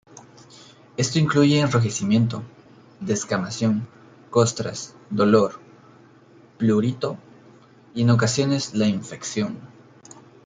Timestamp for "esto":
0.97-1.19